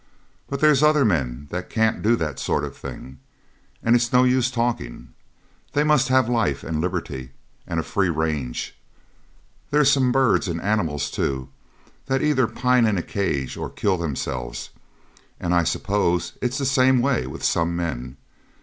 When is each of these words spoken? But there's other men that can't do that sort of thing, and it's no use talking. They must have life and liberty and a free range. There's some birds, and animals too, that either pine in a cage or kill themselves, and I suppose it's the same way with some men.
But 0.49 0.61
there's 0.61 0.81
other 0.81 1.05
men 1.05 1.45
that 1.51 1.69
can't 1.69 2.01
do 2.01 2.15
that 2.15 2.39
sort 2.39 2.63
of 2.63 2.75
thing, 2.75 3.19
and 3.83 3.95
it's 3.95 4.11
no 4.11 4.23
use 4.23 4.49
talking. 4.49 5.09
They 5.73 5.83
must 5.83 6.07
have 6.07 6.27
life 6.27 6.63
and 6.63 6.81
liberty 6.81 7.33
and 7.67 7.79
a 7.79 7.83
free 7.83 8.09
range. 8.09 8.75
There's 9.69 9.91
some 9.91 10.11
birds, 10.11 10.47
and 10.47 10.59
animals 10.59 11.11
too, 11.11 11.49
that 12.07 12.23
either 12.23 12.47
pine 12.47 12.87
in 12.87 12.97
a 12.97 13.03
cage 13.03 13.55
or 13.57 13.69
kill 13.69 13.97
themselves, 13.99 14.71
and 15.39 15.53
I 15.53 15.63
suppose 15.63 16.33
it's 16.41 16.57
the 16.57 16.65
same 16.65 16.99
way 17.03 17.27
with 17.27 17.43
some 17.43 17.75
men. 17.75 18.17